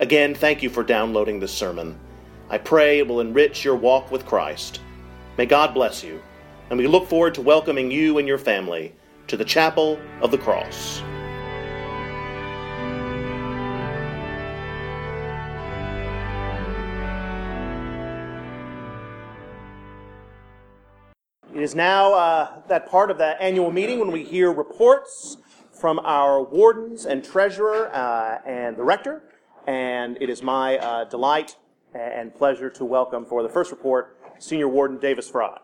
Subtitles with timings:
[0.00, 1.94] Again, thank you for downloading this sermon.
[2.48, 4.80] I pray it will enrich your walk with Christ.
[5.36, 6.22] May God bless you,
[6.70, 8.94] and we look forward to welcoming you and your family
[9.26, 11.02] to the Chapel of the Cross.
[21.54, 25.36] It is now uh, that part of the annual meeting when we hear reports
[25.78, 29.24] from our wardens and treasurer uh, and the rector.
[29.66, 31.56] And it is my uh, delight
[31.94, 35.58] and pleasure to welcome for the first report Senior Warden Davis Fry.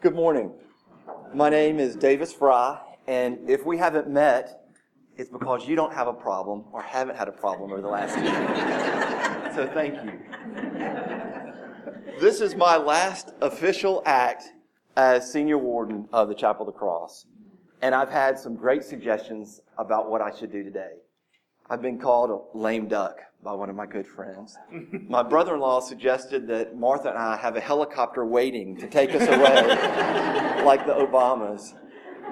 [0.00, 0.52] Good morning.
[1.32, 4.64] My name is Davis Fry, and if we haven't met,
[5.16, 8.16] it's because you don't have a problem or haven't had a problem over the last
[8.18, 9.52] year.
[9.54, 10.20] so thank you.
[12.20, 14.44] This is my last official act
[14.96, 17.26] as senior warden of the Chapel of the Cross,
[17.82, 20.94] and I've had some great suggestions about what I should do today.
[21.70, 24.56] I've been called a lame duck by one of my good friends.
[25.08, 29.14] my brother in law suggested that Martha and I have a helicopter waiting to take
[29.14, 31.72] us away, like the Obamas.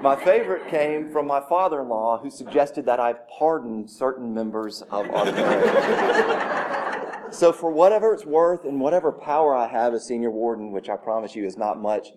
[0.03, 4.83] My favorite came from my father in law, who suggested that I pardon certain members
[4.91, 7.31] of our parish.
[7.35, 10.97] so, for whatever it's worth and whatever power I have as senior warden, which I
[10.97, 12.09] promise you is not much,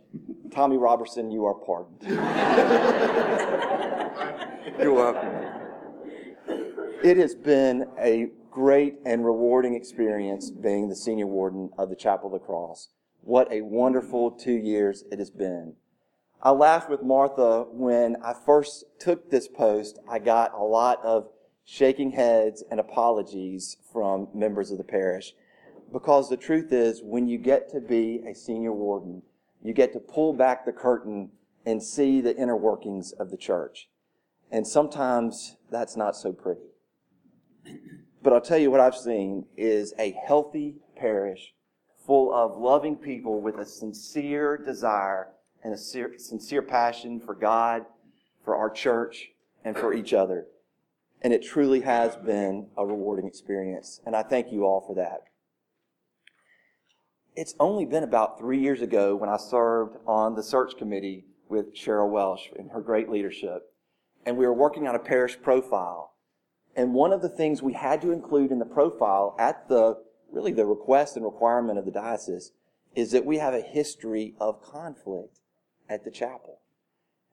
[0.52, 2.02] Tommy Robertson, you are pardoned.
[4.80, 5.65] You're welcome.
[6.48, 12.34] It has been a great and rewarding experience being the senior warden of the Chapel
[12.34, 12.90] of the Cross.
[13.22, 15.76] What a wonderful two years it has been.
[16.42, 20.00] I laughed with Martha when I first took this post.
[20.10, 21.28] I got a lot of
[21.64, 25.34] shaking heads and apologies from members of the parish
[25.92, 29.22] because the truth is, when you get to be a senior warden,
[29.64, 31.32] you get to pull back the curtain
[31.66, 33.90] and see the inner workings of the church.
[34.56, 36.62] And sometimes that's not so pretty.
[38.24, 41.54] But I'll tell you what I've seen is a healthy parish
[42.08, 45.28] full of loving people with a sincere desire
[45.62, 47.84] and a sincere passion for God,
[48.46, 49.32] for our church,
[49.66, 50.46] and for each other.
[51.22, 54.00] And it truly has been a rewarding experience.
[54.06, 55.24] And I thank you all for that.
[57.36, 61.76] It's only been about three years ago when I served on the search committee with
[61.76, 63.64] Cheryl Welch and her great leadership.
[64.26, 66.14] And we were working on a parish profile.
[66.76, 69.98] And one of the things we had to include in the profile at the
[70.32, 72.52] really the request and requirement of the diocese
[72.96, 75.40] is that we have a history of conflict
[75.90, 76.60] at the chapel.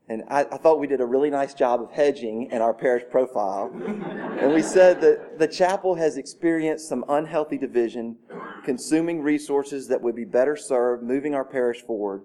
[0.08, 3.04] And I, I, thought we did a really nice job of hedging in our parish
[3.10, 3.70] profile.
[4.41, 8.16] and we said that the chapel has experienced some unhealthy division,
[8.64, 12.22] consuming resources that would be better served moving our parish forward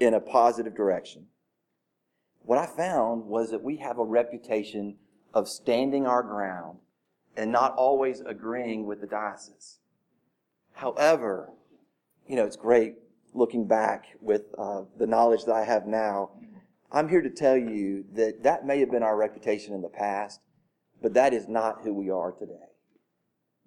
[0.00, 1.26] in a positive direction.
[2.50, 4.96] What I found was that we have a reputation
[5.32, 6.78] of standing our ground
[7.36, 9.78] and not always agreeing with the diocese.
[10.72, 11.50] However,
[12.26, 12.96] you know, it's great
[13.34, 16.30] looking back with uh, the knowledge that I have now.
[16.90, 20.40] I'm here to tell you that that may have been our reputation in the past,
[21.00, 22.72] but that is not who we are today.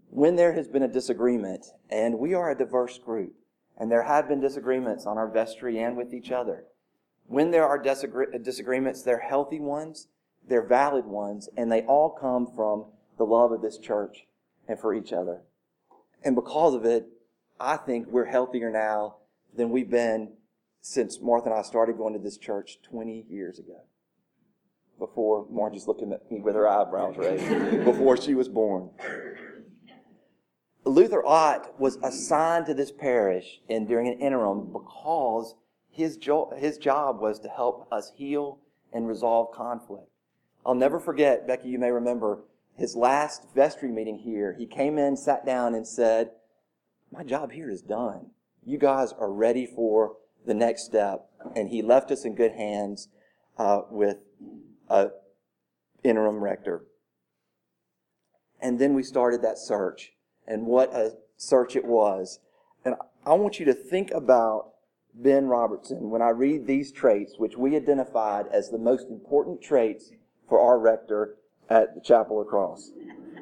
[0.10, 3.34] When there has been a disagreement, and we are a diverse group,
[3.78, 6.66] and there have been disagreements on our vestry and with each other,
[7.28, 10.08] when there are disagreements, they're healthy ones,
[10.48, 12.86] they're valid ones, and they all come from
[13.18, 14.26] the love of this church
[14.68, 15.42] and for each other.
[16.24, 17.08] And because of it,
[17.60, 19.18] I think we're healthier now
[19.56, 20.34] than we've been
[20.82, 23.82] since Martha and I started going to this church 20 years ago.
[25.00, 27.48] Before Margie's looking at me with her eyebrows raised,
[27.86, 28.90] before she was born.
[30.86, 35.56] Luther Ott was assigned to this parish and during an interim because
[35.94, 38.60] his, jo- his job was to help us heal
[38.92, 40.10] and resolve conflict.
[40.66, 42.40] I'll never forget, Becky, you may remember,
[42.76, 44.56] his last vestry meeting here.
[44.58, 46.32] He came in, sat down, and said,
[47.12, 48.32] My job here is done.
[48.66, 51.30] You guys are ready for the next step.
[51.56, 53.10] And he left us in good hands
[53.58, 54.18] uh, with
[54.90, 55.12] an
[56.04, 56.86] interim rector.
[58.60, 60.14] And then we started that search.
[60.48, 62.40] And what a search it was.
[62.84, 64.73] And I want you to think about
[65.16, 70.12] Ben Robertson when I read these traits, which we identified as the most important traits
[70.50, 71.36] for our rector
[71.70, 72.92] at the Chapel of Cross.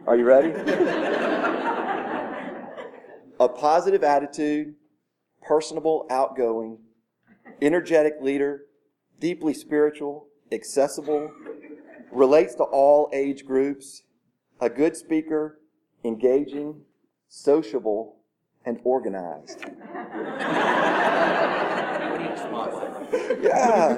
[0.06, 0.52] Are you ready?
[3.40, 4.76] a positive attitude,
[5.42, 6.78] personable, outgoing,
[7.62, 8.66] energetic leader,
[9.20, 11.32] deeply spiritual, accessible,
[12.12, 14.04] relates to all age groups,
[14.60, 15.60] a good speaker,
[16.04, 16.82] engaging,
[17.30, 18.21] sociable,
[18.66, 19.66] and organized.
[23.42, 23.96] yeah.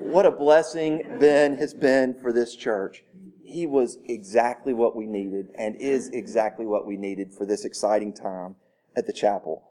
[0.00, 3.04] What a blessing Ben has been for this church.
[3.42, 8.12] He was exactly what we needed and is exactly what we needed for this exciting
[8.12, 8.56] time
[8.96, 9.70] at the chapel.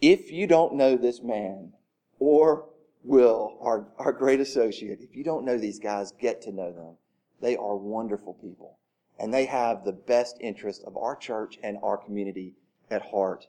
[0.00, 1.72] If you don't know this man
[2.18, 2.66] or
[3.04, 6.96] Will, our, our great associate, if you don't know these guys, get to know them.
[7.40, 8.78] They are wonderful people
[9.18, 12.54] and they have the best interest of our church and our community
[12.90, 13.46] at heart.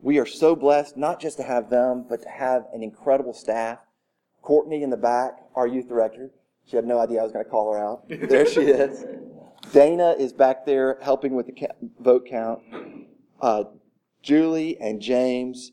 [0.00, 3.78] We are so blessed not just to have them, but to have an incredible staff.
[4.42, 6.30] Courtney in the back, our youth director.
[6.66, 8.04] She had no idea I was going to call her out.
[8.28, 9.04] There she is.
[9.72, 11.68] Dana is back there helping with the
[12.00, 12.60] vote count.
[13.40, 13.64] Uh,
[14.22, 15.72] Julie and James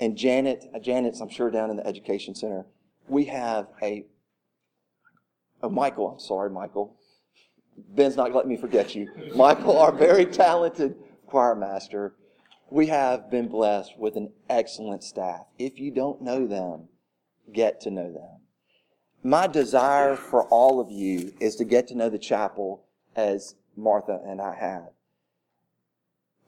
[0.00, 0.66] and Janet.
[0.74, 2.66] Uh, Janet's, I'm sure, down in the education center.
[3.08, 4.06] We have a,
[5.62, 6.12] oh, Michael.
[6.12, 6.96] I'm sorry, Michael.
[7.76, 9.08] Ben's not letting me forget you.
[9.34, 10.94] Michael, our very talented
[11.26, 12.14] choir master.
[12.72, 15.44] We have been blessed with an excellent staff.
[15.58, 16.88] If you don't know them,
[17.52, 18.40] get to know them.
[19.22, 24.22] My desire for all of you is to get to know the chapel as Martha
[24.26, 24.88] and I have.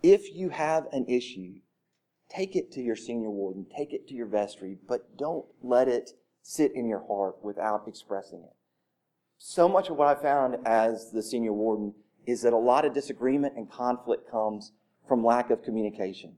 [0.03, 1.57] If you have an issue,
[2.31, 6.13] take it to your senior warden, take it to your vestry, but don't let it
[6.41, 8.55] sit in your heart without expressing it.
[9.37, 11.93] So much of what I found as the senior warden
[12.25, 14.73] is that a lot of disagreement and conflict comes
[15.07, 16.37] from lack of communication.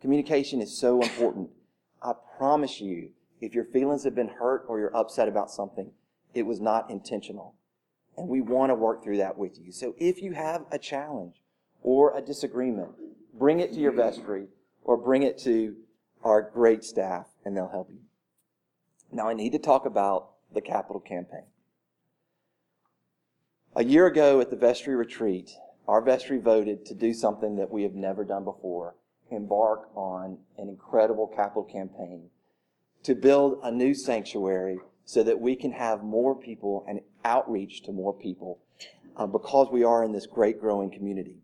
[0.00, 1.50] Communication is so important.
[2.02, 3.10] I promise you,
[3.40, 5.90] if your feelings have been hurt or you're upset about something,
[6.34, 7.54] it was not intentional.
[8.16, 9.72] And we want to work through that with you.
[9.72, 11.42] So if you have a challenge
[11.82, 12.90] or a disagreement,
[13.38, 14.46] bring it to your vestry
[14.84, 15.76] or bring it to
[16.22, 18.00] our great staff and they'll help you.
[19.12, 21.44] Now I need to talk about the capital campaign.
[23.76, 25.52] A year ago at the vestry retreat,
[25.88, 28.94] our vestry voted to do something that we have never done before
[29.30, 32.28] embark on an incredible capital campaign
[33.04, 37.92] to build a new sanctuary so that we can have more people and outreach to
[37.92, 38.58] more people
[39.16, 41.36] uh, because we are in this great growing community.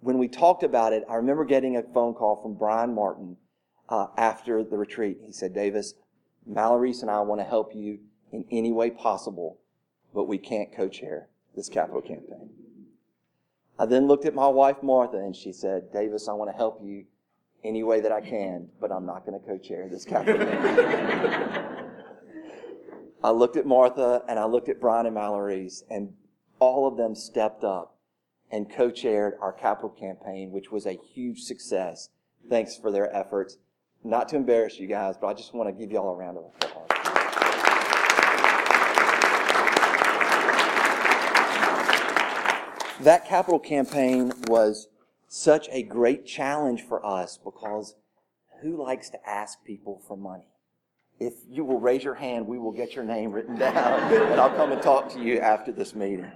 [0.00, 3.36] When we talked about it, I remember getting a phone call from Brian Martin
[3.88, 5.18] uh, after the retreat.
[5.26, 5.94] He said, Davis,
[6.46, 7.98] Mallory's and I want to help you
[8.30, 9.58] in any way possible
[10.14, 12.50] but we can't co-chair this capital campaign.
[13.78, 16.80] I then looked at my wife, Martha, and she said, Davis, I want to help
[16.82, 17.04] you
[17.64, 21.84] any way that I can, but I'm not going to co-chair this capital campaign.
[23.22, 26.12] I looked at Martha and I looked at Brian and Mallory's, and
[26.60, 27.96] all of them stepped up
[28.50, 32.08] and co-chaired our capital campaign, which was a huge success.
[32.48, 33.58] Thanks for their efforts.
[34.04, 36.38] Not to embarrass you guys, but I just want to give you all a round
[36.38, 36.97] of applause.
[43.00, 44.88] That capital campaign was
[45.28, 47.94] such a great challenge for us because
[48.62, 50.48] who likes to ask people for money?
[51.20, 53.76] If you will raise your hand, we will get your name written down
[54.12, 56.30] and I'll come and talk to you after this meeting.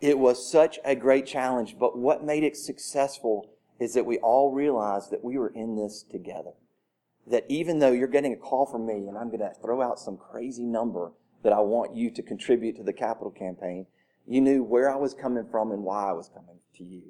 [0.00, 4.52] It was such a great challenge, but what made it successful is that we all
[4.52, 6.52] realized that we were in this together.
[7.26, 9.98] That even though you're getting a call from me and I'm going to throw out
[9.98, 13.86] some crazy number that I want you to contribute to the capital campaign,
[14.26, 17.02] you knew where I was coming from and why I was coming to you.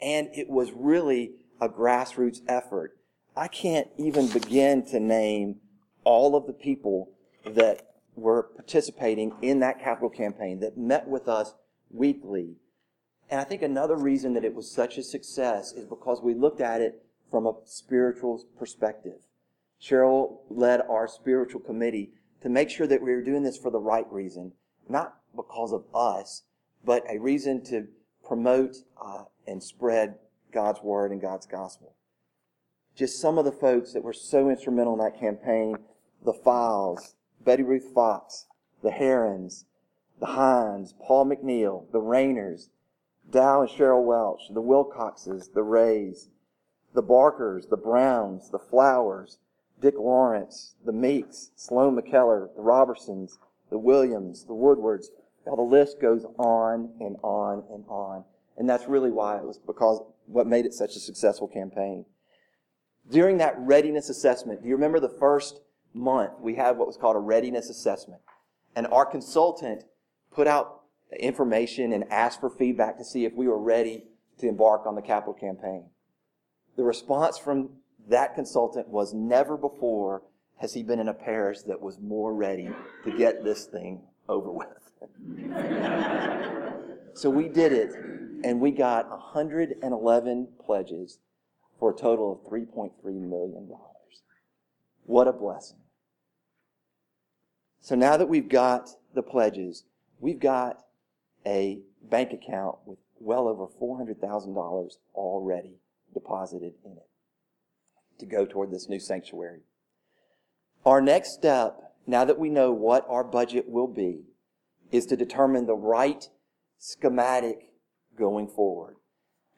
[0.00, 2.98] And it was really a grassroots effort.
[3.36, 5.56] I can't even begin to name
[6.04, 7.10] all of the people
[7.44, 11.54] that were participating in that capital campaign that met with us
[11.90, 12.56] weekly.
[13.30, 16.60] And I think another reason that it was such a success is because we looked
[16.60, 19.20] at it from a spiritual perspective.
[19.80, 22.10] Cheryl led our spiritual committee
[22.42, 24.52] to make sure that we were doing this for the right reason,
[24.88, 26.42] not because of us,
[26.84, 27.86] but a reason to
[28.26, 30.16] promote uh, and spread
[30.52, 31.94] God's word and God's gospel.
[32.96, 35.76] Just some of the folks that were so instrumental in that campaign
[36.24, 37.14] the Files,
[37.44, 38.46] Betty Ruth Fox,
[38.82, 39.64] the Herons,
[40.18, 42.70] the Hines, Paul McNeil, the Rainers,
[43.30, 46.28] Dow and Cheryl Welch, the Wilcoxes, the Rays,
[46.94, 49.38] the Barkers, the Browns, the Flowers,
[49.80, 53.38] Dick Lawrence, the Meeks, Sloan McKellar, the Robertsons,
[53.70, 55.10] the Williams, the Woodwards.
[55.56, 58.24] The list goes on and on and on.
[58.56, 62.04] And that's really why it was because what made it such a successful campaign.
[63.10, 65.60] During that readiness assessment, do you remember the first
[65.94, 68.20] month we had what was called a readiness assessment?
[68.76, 69.84] And our consultant
[70.30, 70.82] put out
[71.18, 74.04] information and asked for feedback to see if we were ready
[74.38, 75.86] to embark on the capital campaign.
[76.76, 77.70] The response from
[78.08, 80.22] that consultant was never before
[80.58, 82.68] has he been in a parish that was more ready
[83.04, 84.87] to get this thing over with.
[87.14, 87.92] So we did it,
[88.44, 91.18] and we got 111 pledges
[91.78, 93.68] for a total of $3.3 million.
[95.04, 95.78] What a blessing.
[97.80, 99.84] So now that we've got the pledges,
[100.20, 100.84] we've got
[101.46, 105.78] a bank account with well over $400,000 already
[106.12, 107.08] deposited in it
[108.18, 109.60] to go toward this new sanctuary.
[110.84, 114.22] Our next step, now that we know what our budget will be,
[114.90, 116.28] is to determine the right
[116.78, 117.72] schematic
[118.16, 118.96] going forward.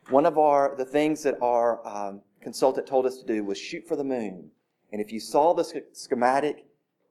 [0.08, 3.86] One of our the things that our um, consultant told us to do was shoot
[3.86, 4.50] for the moon.
[4.92, 6.66] And if you saw the schematic,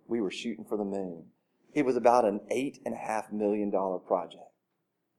[0.07, 1.25] we were shooting for the moon.
[1.73, 4.43] It was about an eight and a half million dollar project.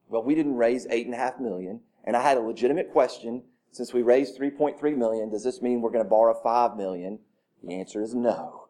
[0.09, 3.45] Well, we didn't raise eight and a half million, and I had a legitimate question.
[3.73, 7.21] Since we raised 3.3 million, does this mean we're going to borrow 5 million?
[7.63, 8.67] The answer is no.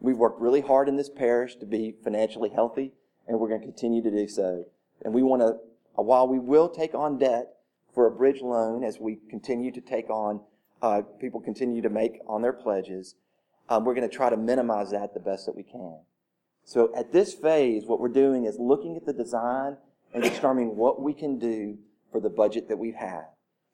[0.00, 2.92] We've worked really hard in this parish to be financially healthy,
[3.26, 4.64] and we're going to continue to do so.
[5.04, 5.56] And we want to,
[5.94, 7.54] while we will take on debt
[7.94, 10.40] for a bridge loan as we continue to take on,
[10.82, 13.14] uh, people continue to make on their pledges,
[13.68, 15.98] um, we're going to try to minimize that the best that we can.
[16.64, 19.76] So at this phase, what we're doing is looking at the design
[20.12, 21.78] and determining what we can do
[22.10, 23.24] for the budget that we've had.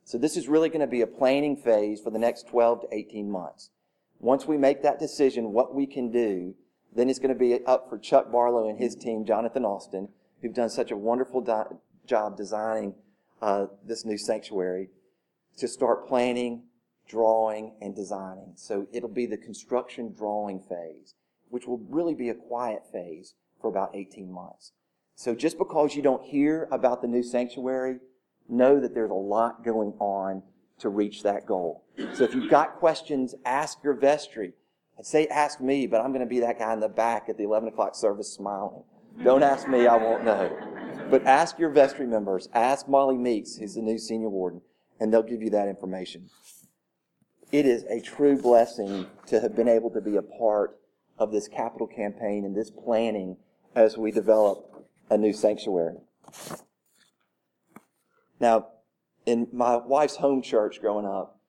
[0.04, 2.86] So this is really going to be a planning phase for the next 12 to
[2.90, 3.70] 18 months.
[4.18, 6.54] Once we make that decision, what we can do,
[6.94, 10.08] then it's going to be up for Chuck Barlow and his team, Jonathan Austin,
[10.42, 11.64] who've done such a wonderful di-
[12.06, 12.94] job designing
[13.40, 14.88] uh, this new sanctuary,
[15.56, 16.64] to start planning,
[17.08, 18.52] drawing, and designing.
[18.56, 21.14] So it'll be the construction drawing phase,
[21.48, 24.72] which will really be a quiet phase for about 18 months.
[25.14, 27.98] So just because you don't hear about the new sanctuary,
[28.48, 30.42] know that there's a lot going on
[30.78, 31.84] to reach that goal.
[32.14, 34.54] So if you've got questions, ask your vestry.
[35.00, 37.38] I'd say ask me, but I'm going to be that guy in the back at
[37.38, 38.84] the 11 o'clock service smiling.
[39.24, 40.54] Don't ask me, I won't know.
[41.10, 42.50] But ask your vestry members.
[42.52, 44.60] Ask Molly Meeks, who's the new senior warden,
[45.00, 46.28] and they'll give you that information.
[47.50, 50.78] It is a true blessing to have been able to be a part
[51.16, 53.38] of this capital campaign and this planning
[53.74, 55.96] as we develop a new sanctuary.
[58.38, 58.66] Now,
[59.24, 61.40] in my wife's home church growing up,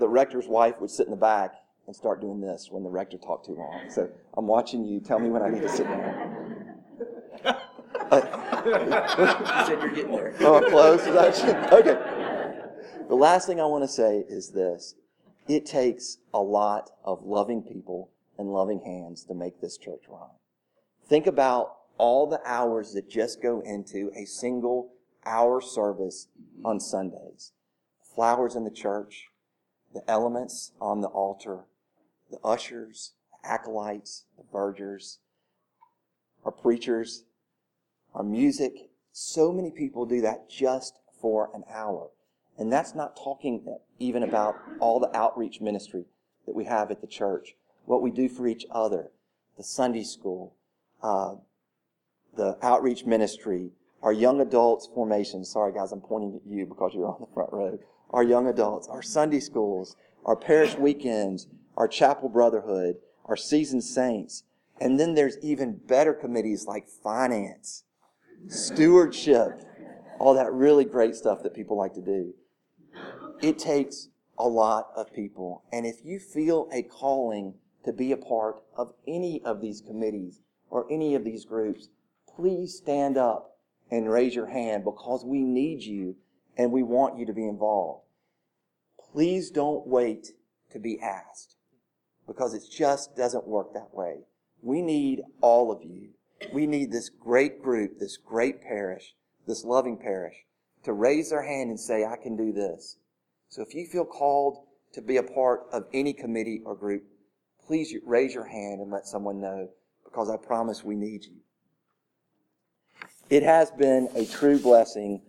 [0.00, 1.52] the rector's wife would sit in the back
[1.86, 3.88] and start doing this when the rector talked too long.
[3.88, 5.00] So I'm watching you.
[5.00, 6.74] Tell me when I need to sit down.
[8.66, 8.82] You
[9.66, 10.34] said you're getting there.
[10.40, 11.06] Oh, close.
[11.06, 11.98] okay.
[13.08, 14.94] The last thing I want to say is this:
[15.48, 20.30] it takes a lot of loving people and loving hands to make this church run.
[21.08, 24.92] Think about all the hours that just go into a single
[25.24, 26.28] hour service
[26.64, 27.52] on Sundays.
[28.14, 29.28] Flowers in the church,
[29.94, 31.66] the elements on the altar,
[32.30, 35.18] the ushers, the acolytes, the vergers,
[36.44, 37.24] our preachers,
[38.14, 38.90] our music.
[39.12, 42.10] So many people do that just for an hour.
[42.58, 46.04] And that's not talking even about all the outreach ministry
[46.46, 47.54] that we have at the church,
[47.84, 49.10] what we do for each other,
[49.56, 50.54] the Sunday school,
[51.02, 51.34] uh,
[52.36, 53.70] the outreach ministry,
[54.02, 55.44] our young adults formation.
[55.44, 57.78] Sorry, guys, I'm pointing at you because you're on the front row.
[58.10, 64.44] Our young adults, our Sunday schools, our parish weekends, our chapel brotherhood, our seasoned saints.
[64.80, 67.84] And then there's even better committees like finance,
[68.48, 69.62] stewardship,
[70.18, 72.34] all that really great stuff that people like to do.
[73.42, 75.64] It takes a lot of people.
[75.72, 77.54] And if you feel a calling
[77.84, 80.40] to be a part of any of these committees
[80.70, 81.88] or any of these groups,
[82.34, 83.58] please stand up
[83.90, 86.16] and raise your hand because we need you
[86.56, 88.04] and we want you to be involved.
[89.12, 90.32] Please don't wait
[90.72, 91.55] to be asked
[92.26, 94.20] because it just doesn't work that way.
[94.62, 96.10] We need all of you.
[96.52, 99.14] We need this great group, this great parish,
[99.46, 100.34] this loving parish
[100.84, 102.96] to raise their hand and say, I can do this.
[103.48, 107.04] So if you feel called to be a part of any committee or group,
[107.66, 109.68] please raise your hand and let someone know
[110.04, 111.36] because I promise we need you.
[113.28, 115.22] It has been a true blessing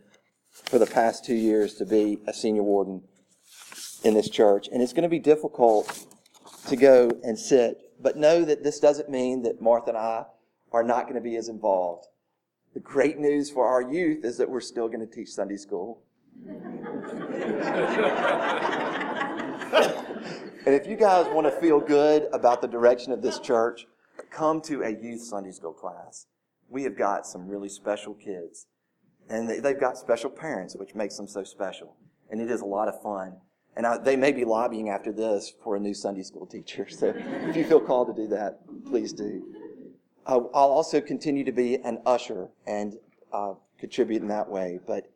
[0.52, 3.02] for the past two years to be a senior warden
[4.04, 4.68] in this church.
[4.72, 6.06] And it's going to be difficult
[6.68, 10.26] to go and sit, but know that this doesn't mean that Martha and I
[10.72, 12.08] are not going to be as involved.
[12.74, 16.04] The great news for our youth is that we're still going to teach Sunday school.
[16.46, 16.66] and
[20.66, 23.88] if you guys want to feel good about the direction of this church,
[24.30, 26.28] come to a youth Sunday school class
[26.70, 28.68] we have got some really special kids.
[29.30, 31.96] And they, they've got special parents, which makes them so special.
[32.30, 33.38] And it is a lot of fun.
[33.78, 36.88] And I, they may be lobbying after this for a new Sunday school teacher.
[36.98, 39.44] So if you feel called to do that, please do.
[40.26, 42.96] Uh, I'll also continue to be an usher and
[43.32, 44.80] uh, contribute in that way.
[44.86, 45.12] But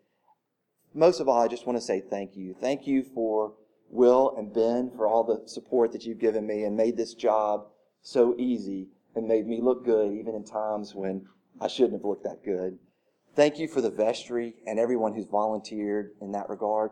[0.94, 2.56] most of all, I just want to say thank you.
[2.62, 3.54] Thank you for
[3.90, 7.66] Will and Ben for all the support that you've given me and made this job
[8.04, 11.26] so easy and made me look good even in times when
[11.60, 12.78] I shouldn't have looked that good.
[13.36, 16.92] Thank you for the vestry and everyone who's volunteered in that regard.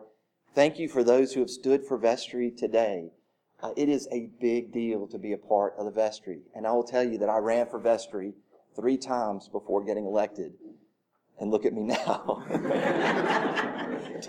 [0.52, 3.10] Thank you for those who have stood for vestry today.
[3.62, 6.40] Uh, it is a big deal to be a part of the vestry.
[6.54, 8.32] And I will tell you that I ran for vestry
[8.74, 10.54] three times before getting elected.
[11.38, 12.44] And look at me now.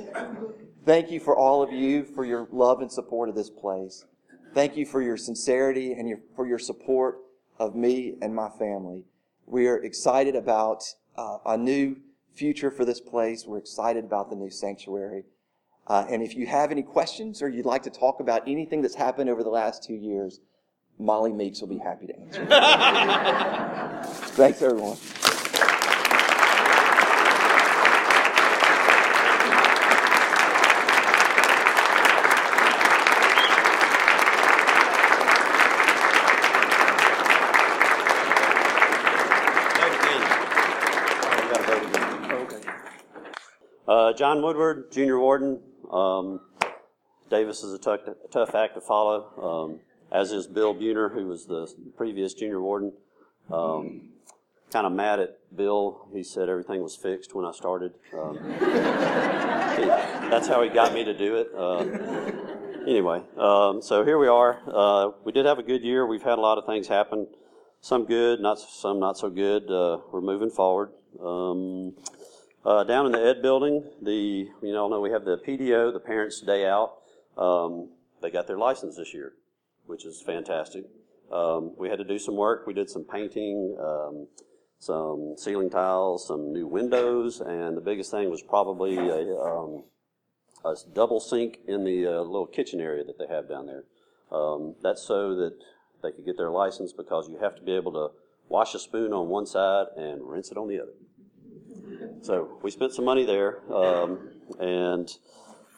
[0.85, 4.05] Thank you for all of you for your love and support of this place.
[4.53, 7.17] Thank you for your sincerity and your, for your support
[7.57, 9.05] of me and my family.
[9.47, 10.83] We are excited about
[11.17, 11.97] uh, a new
[12.33, 13.45] future for this place.
[13.45, 15.23] We're excited about the new sanctuary.
[15.87, 18.95] Uh, and if you have any questions or you'd like to talk about anything that's
[18.95, 20.39] happened over the last two years,
[20.99, 22.45] Molly Meeks will be happy to answer.
[24.35, 24.97] Thanks, everyone.
[43.87, 45.59] Uh, John Woodward, Junior Warden.
[45.91, 46.39] Um,
[47.29, 49.79] Davis is a tough, tough act to follow, um,
[50.11, 52.93] as is Bill Buhner, who was the previous Junior Warden.
[53.51, 54.09] Um,
[54.71, 56.07] kind of mad at Bill.
[56.13, 57.93] He said everything was fixed when I started.
[58.13, 58.39] Um,
[60.29, 61.49] that's how he got me to do it.
[61.55, 61.83] Uh,
[62.87, 64.61] anyway, um, so here we are.
[64.67, 66.05] Uh, we did have a good year.
[66.05, 67.27] We've had a lot of things happen.
[67.81, 69.69] Some good, not some not so good.
[69.69, 70.91] Uh, we're moving forward.
[72.63, 75.99] Uh, down in the Ed building, the you all know we have the PDO, the
[75.99, 76.97] Parents' Day Out.
[77.35, 77.89] Um,
[78.21, 79.33] they got their license this year,
[79.87, 80.85] which is fantastic.
[81.31, 82.67] Um, we had to do some work.
[82.67, 84.27] We did some painting, um,
[84.77, 89.83] some ceiling tiles, some new windows, and the biggest thing was probably a, um,
[90.63, 93.85] a double sink in the uh, little kitchen area that they have down there.
[94.31, 95.57] Um, that's so that
[96.03, 98.09] they could get their license because you have to be able to
[98.49, 100.93] wash a spoon on one side and rinse it on the other.
[102.21, 104.29] So we spent some money there, um,
[104.59, 105.11] and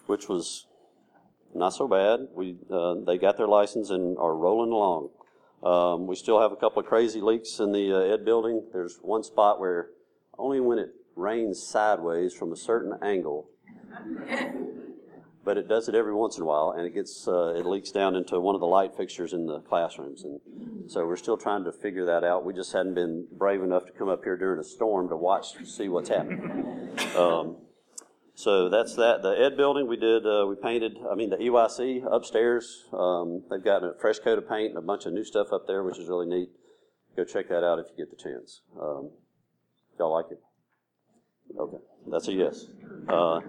[0.07, 0.67] which was
[1.55, 2.27] not so bad.
[2.33, 5.09] We uh, they got their license and are rolling along.
[5.63, 8.63] Um, we still have a couple of crazy leaks in the uh, Ed building.
[8.73, 9.91] There's one spot where
[10.37, 13.49] only when it rains sideways from a certain angle,
[15.45, 17.91] but it does it every once in a while, and it gets uh, it leaks
[17.91, 20.41] down into one of the light fixtures in the classrooms, and
[20.87, 22.45] so we're still trying to figure that out.
[22.45, 25.53] We just hadn't been brave enough to come up here during a storm to watch
[25.53, 26.69] to see what's happening.
[27.17, 27.57] Um,
[28.35, 29.21] so that's that.
[29.21, 32.85] The Ed building, we did, uh, we painted, I mean, the EYC upstairs.
[32.91, 35.67] Um, they've got a fresh coat of paint and a bunch of new stuff up
[35.67, 36.49] there, which is really neat.
[37.15, 38.61] Go check that out if you get the chance.
[38.79, 39.11] Um,
[39.99, 40.39] y'all like it?
[41.59, 42.65] Okay, that's a yes.
[43.07, 43.41] Uh,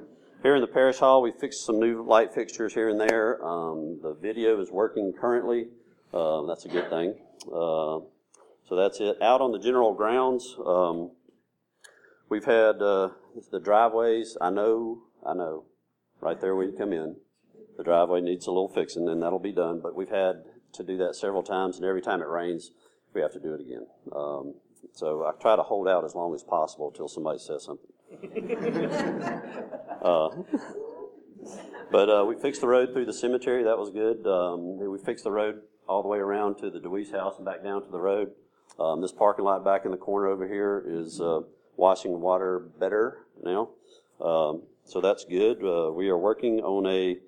[0.42, 3.42] here in the parish hall, we fixed some new light fixtures here and there.
[3.42, 5.68] Um, the video is working currently.
[6.14, 7.14] Uh, that's a good thing.
[7.48, 7.98] Uh,
[8.68, 9.20] so that's it.
[9.20, 11.10] Out on the general grounds, um,
[12.28, 13.08] we've had uh,
[13.50, 14.36] the driveways.
[14.40, 15.64] I know, I know,
[16.20, 17.16] right there when you come in,
[17.76, 19.80] the driveway needs a little fixing, and that'll be done.
[19.82, 22.70] But we've had to do that several times, and every time it rains,
[23.12, 23.86] we have to do it again.
[24.14, 24.54] Um,
[24.92, 27.90] so I try to hold out as long as possible until somebody says something.
[30.02, 30.28] uh,
[31.90, 33.64] but uh, we fixed the road through the cemetery.
[33.64, 34.24] That was good.
[34.26, 37.62] Um, we fixed the road all the way around to the DeWeese house and back
[37.62, 38.32] down to the road.
[38.78, 41.40] Um, this parking lot back in the corner over here is uh,
[41.76, 43.70] washing water better now.
[44.20, 45.58] Um, so that's good.
[45.64, 47.18] Uh, we are working on a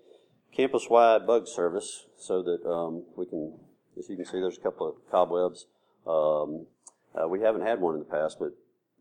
[0.55, 3.53] campus-wide bug service so that um, we can,
[3.99, 5.67] as you can see, there's a couple of cobwebs.
[6.07, 6.67] Um,
[7.15, 8.53] uh, we haven't had one in the past, but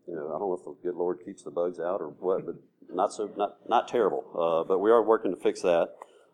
[0.06, 2.46] you know, I don't know if the good Lord keeps the bugs out or what,
[2.46, 2.56] but
[2.92, 4.24] not so, not not terrible.
[4.34, 5.88] Uh, but we are working to fix that.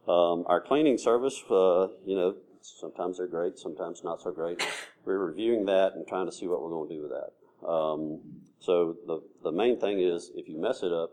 [0.07, 4.63] Um, our cleaning service, uh, you know, Sometimes they're great, sometimes not so great.
[5.05, 7.67] We're reviewing that and trying to see what we're going to do with that.
[7.67, 8.21] Um,
[8.59, 11.11] so the the main thing is if you mess it up,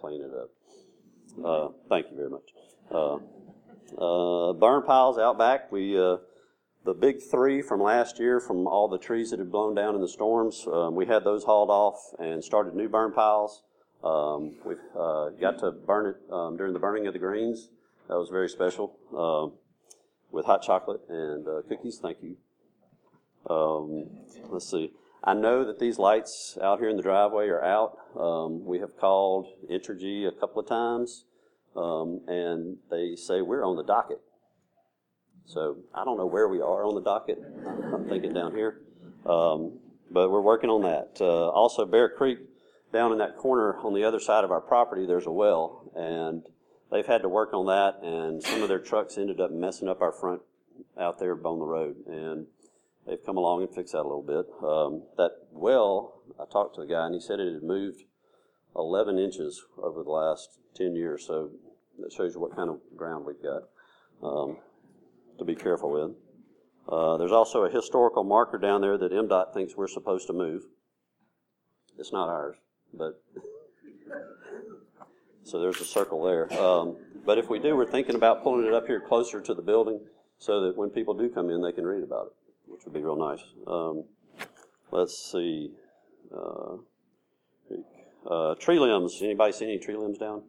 [0.00, 0.50] clean it up.
[1.44, 2.52] Uh, thank you very much.
[2.90, 3.18] Uh,
[4.00, 5.72] uh, burn piles out back.
[5.72, 6.18] We uh,
[6.84, 10.00] the big three from last year from all the trees that had blown down in
[10.00, 10.66] the storms.
[10.70, 13.62] Um, we had those hauled off and started new burn piles.
[14.02, 17.70] Um, we uh, got to burn it um, during the burning of the greens.
[18.08, 18.98] That was very special.
[20.34, 22.00] With hot chocolate and uh, cookies.
[22.02, 22.36] Thank you.
[23.48, 24.10] Um,
[24.50, 24.90] let's see.
[25.22, 27.98] I know that these lights out here in the driveway are out.
[28.18, 31.24] Um, we have called Entergy a couple of times,
[31.76, 34.20] um, and they say we're on the docket.
[35.46, 37.38] So I don't know where we are on the docket.
[37.94, 38.80] I'm thinking down here.
[39.24, 39.78] Um,
[40.10, 41.18] but we're working on that.
[41.20, 42.38] Uh, also, Bear Creek,
[42.92, 46.42] down in that corner on the other side of our property, there's a well, and
[46.90, 50.00] they've had to work on that, and some of their trucks ended up messing up
[50.00, 50.42] our front
[50.98, 52.46] out there on the road, and
[53.06, 54.46] they've come along and fixed that a little bit.
[54.62, 58.02] Um, that well, I talked to the guy, and he said it had moved
[58.76, 61.50] 11 inches over the last 10 years, so
[62.00, 63.62] that shows you what kind of ground we've got
[64.26, 64.58] um,
[65.38, 66.16] to be careful with.
[66.88, 70.62] Uh, there's also a historical marker down there that MDOT thinks we're supposed to move.
[71.98, 72.56] It's not ours,
[72.92, 73.22] but
[75.44, 76.52] so there's a circle there.
[76.60, 79.62] Um, but if we do, we're thinking about pulling it up here closer to the
[79.62, 80.00] building
[80.38, 82.32] so that when people do come in, they can read about it,
[82.66, 83.42] which would be real nice.
[83.66, 84.04] Um,
[84.90, 85.70] let's see.
[86.34, 86.76] Uh,
[88.28, 89.20] uh, tree limbs.
[89.22, 90.42] Anybody see any tree limbs down?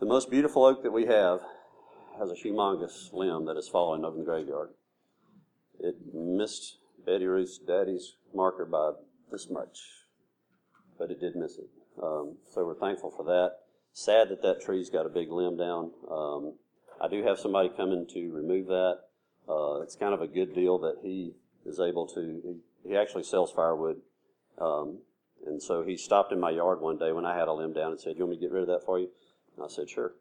[0.00, 1.40] the most beautiful oak that we have
[2.18, 4.70] has a humongous limb that has fallen over in the graveyard.
[5.78, 8.92] It missed Betty Ruth's daddy's marker by
[9.30, 9.80] this much,
[10.98, 11.68] but it did miss it.
[12.02, 13.52] Um, so we're thankful for that.
[13.92, 15.90] Sad that that tree's got a big limb down.
[16.10, 16.54] Um,
[17.00, 18.98] I do have somebody coming to remove that.
[19.48, 21.32] Uh, it's kind of a good deal that he
[21.64, 22.40] is able to.
[22.44, 24.00] He, he actually sells firewood,
[24.60, 24.98] um,
[25.46, 27.92] and so he stopped in my yard one day when I had a limb down
[27.92, 29.08] and said, "You want me to get rid of that for you?"
[29.56, 30.12] And I said, "Sure."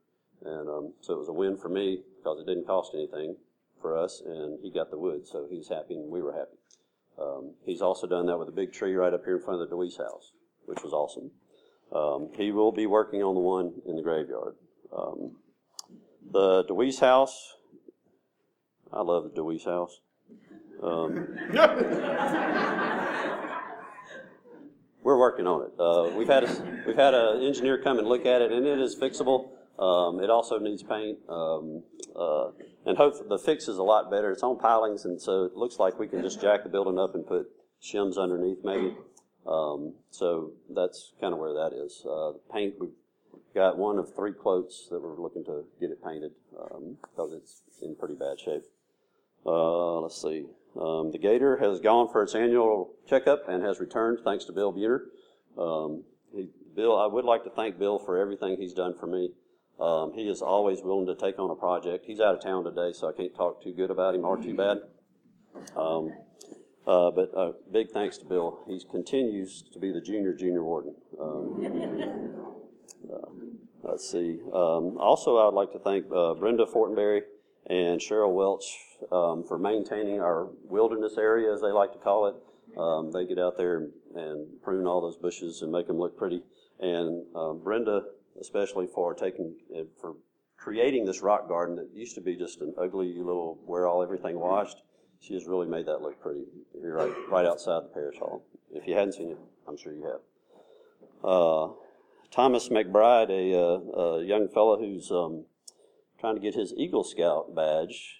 [0.45, 3.35] And um, so it was a win for me because it didn't cost anything
[3.81, 6.57] for us, and he got the wood, so he's happy and we were happy.
[7.19, 9.69] Um, he's also done that with a big tree right up here in front of
[9.69, 10.33] the DeWeese house,
[10.65, 11.31] which was awesome.
[11.93, 14.55] Um, he will be working on the one in the graveyard.
[14.95, 15.37] Um,
[16.31, 17.55] the DeWeese house,
[18.91, 19.99] I love the DeWeese house.
[20.83, 21.35] Um,
[25.03, 25.71] we're working on it.
[25.79, 28.79] Uh, we've had a, we've had an engineer come and look at it, and it
[28.79, 29.49] is fixable.
[29.79, 31.83] Um, it also needs paint, um,
[32.15, 32.49] uh,
[32.85, 34.31] and hope the fix is a lot better.
[34.31, 37.13] It's on pilings, and so it looks like we can just jack the building up
[37.13, 37.47] and put
[37.81, 38.95] shims underneath, maybe.
[39.45, 42.01] Um, so that's kind of where that is.
[42.03, 42.89] Uh, the paint, we've
[43.53, 47.95] got one of three quotes that we're looking to get it painted because it's in
[47.95, 48.63] pretty bad shape.
[49.45, 50.45] Uh, let's see.
[50.79, 54.73] Um, the Gator has gone for its annual checkup and has returned, thanks to Bill
[54.73, 55.05] Buter.
[55.57, 59.31] Um, he, Bill, I would like to thank Bill for everything he's done for me.
[59.79, 62.05] Um, he is always willing to take on a project.
[62.05, 64.55] He's out of town today, so I can't talk too good about him or too
[64.55, 64.79] bad.
[65.75, 66.13] Um,
[66.87, 68.63] uh, but uh, big thanks to Bill.
[68.67, 70.95] He continues to be the junior junior warden.
[71.21, 72.55] Um,
[73.13, 73.29] uh,
[73.83, 74.39] let's see.
[74.53, 77.21] Um, also, I would like to thank uh, Brenda Fortenberry
[77.69, 78.63] and Cheryl Welch
[79.11, 82.35] um, for maintaining our wilderness area, as they like to call it.
[82.79, 86.41] Um, they get out there and, prune all those bushes and make them look pretty.
[86.79, 87.25] And
[87.63, 88.03] Brenda,
[88.39, 90.15] especially for taking uh, for
[90.57, 94.39] creating this rock garden that used to be just an ugly little where all everything
[94.39, 94.81] washed.
[95.19, 96.43] She has really made that look pretty.
[96.75, 98.43] Right, right outside the parish hall.
[98.71, 100.21] If you hadn't seen it, I'm sure you have.
[101.23, 101.73] Uh,
[102.31, 105.45] Thomas McBride, a, uh, a young fellow who's um,
[106.19, 108.17] trying to get his Eagle Scout badge,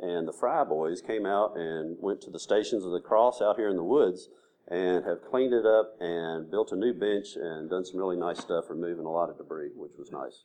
[0.00, 3.56] and the Fry boys came out and went to the Stations of the Cross out
[3.56, 4.28] here in the woods
[4.68, 8.38] and have cleaned it up and built a new bench and done some really nice
[8.38, 10.44] stuff, removing a lot of debris, which was nice.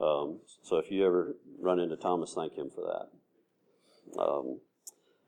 [0.00, 4.20] Um, so if you ever run into Thomas, thank him for that.
[4.20, 4.60] Um,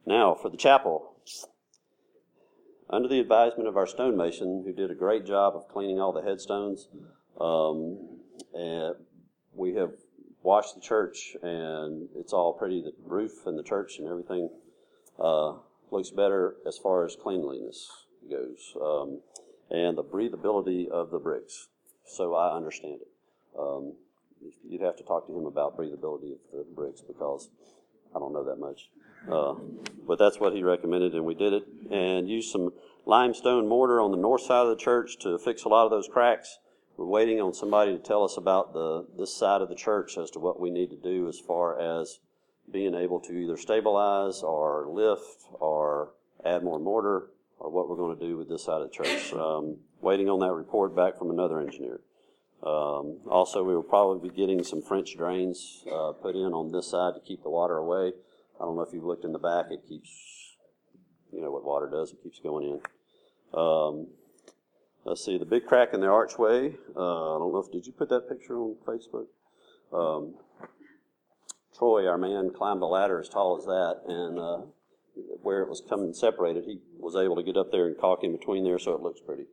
[0.05, 1.13] now for the chapel.
[2.89, 6.23] Under the advisement of our stonemason, who did a great job of cleaning all the
[6.23, 6.89] headstones,
[7.41, 7.99] um,
[8.55, 8.95] and
[9.53, 9.91] we have
[10.43, 12.83] washed the church, and it's all pretty.
[12.83, 14.49] The roof and the church and everything
[15.19, 15.55] uh,
[15.91, 19.21] looks better as far as cleanliness goes, um,
[19.71, 21.69] and the breathability of the bricks.
[22.07, 23.09] So I understand it.
[23.59, 23.95] Um,
[24.69, 27.49] you'd have to talk to him about breathability of the bricks because
[28.15, 28.91] I don't know that much.
[29.31, 29.55] Uh,
[30.07, 31.65] but that's what he recommended, and we did it.
[31.91, 32.73] And used some
[33.07, 36.09] limestone mortar on the north side of the church to fix a lot of those
[36.09, 36.59] cracks.
[36.97, 40.31] We're waiting on somebody to tell us about the this side of the church as
[40.31, 42.21] to what we need to do as far as
[42.71, 46.13] being able to either stabilize or lift or
[46.45, 49.33] add more mortar or what we're going to do with this side of the church.
[49.33, 52.01] Um, waiting on that report back from another engineer.
[52.63, 56.91] Um, also, we will probably be getting some French drains uh, put in on this
[56.91, 58.13] side to keep the water away.
[58.61, 60.11] I don't know if you've looked in the back, it keeps,
[61.33, 62.81] you know what water does, it keeps going in.
[63.59, 64.09] Um,
[65.05, 66.75] let's see, the big crack in the archway.
[66.97, 69.27] Uh, I don't know if, did you put that picture on Facebook?
[69.93, 70.35] Um,
[71.77, 74.61] Troy, our man, climbed a ladder as tall as that, and uh,
[75.43, 78.33] where it was coming separated, he was able to get up there and caulk in
[78.33, 79.47] between there, so it looks pretty.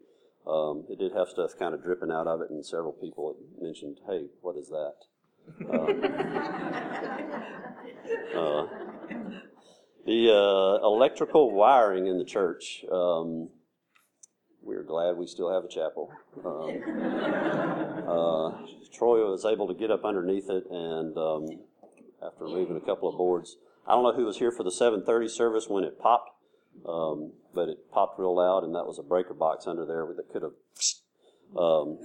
[0.46, 4.00] Um, it did have stuff kind of dripping out of it, and several people mentioned,
[4.08, 4.96] "Hey, what is that?"
[5.70, 5.74] Um,
[8.36, 8.68] uh,
[10.06, 12.84] the uh, electrical wiring in the church.
[12.92, 13.50] Um,
[14.62, 16.10] we're glad we still have a chapel.
[16.46, 16.82] Um,
[18.08, 18.52] uh,
[18.94, 21.48] Troy was able to get up underneath it, and um,
[22.26, 25.30] after removing a couple of boards, I don't know who was here for the 7:30
[25.30, 26.32] service when it popped,
[26.88, 30.30] um, but it popped real loud, and that was a breaker box under there that
[30.32, 30.54] could have.
[31.56, 32.00] Um,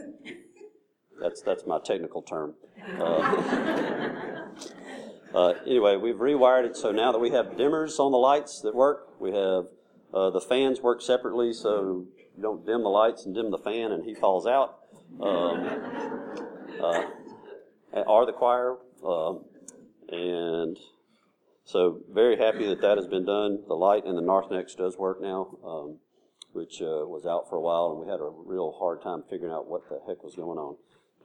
[1.18, 2.54] that's that's my technical term.
[2.98, 3.04] Uh,
[5.34, 8.74] uh, anyway, we've rewired it so now that we have dimmers on the lights that
[8.74, 9.18] work.
[9.18, 9.68] We have
[10.12, 13.92] uh, the fans work separately, so you don't dim the lights and dim the fan,
[13.92, 14.78] and he falls out.
[15.20, 15.66] Um,
[16.82, 17.04] uh,
[18.26, 19.44] the choir, um,
[20.10, 20.78] and
[21.68, 23.58] so very happy that that has been done.
[23.68, 25.98] The light in the narthex does work now, um,
[26.52, 29.52] which uh, was out for a while, and we had a real hard time figuring
[29.52, 30.76] out what the heck was going on.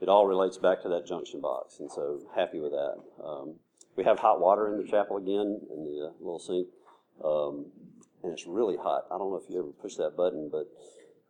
[0.01, 2.95] It all relates back to that junction box, and so happy with that.
[3.23, 3.55] Um,
[3.95, 6.67] we have hot water in the chapel again in the uh, little sink,
[7.23, 7.67] um,
[8.21, 9.05] and it's really hot.
[9.09, 10.67] I don't know if you ever push that button, but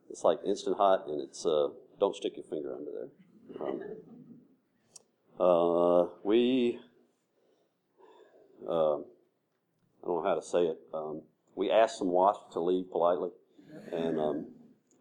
[0.09, 1.67] it's like instant hot, and it's uh,
[1.99, 3.09] don't stick your finger under there.
[3.61, 3.81] Um,
[5.39, 6.79] uh, we
[8.67, 10.77] uh, I don't know how to say it.
[10.93, 11.21] Um,
[11.55, 13.29] we asked some wasps to leave politely,
[13.91, 14.47] and um,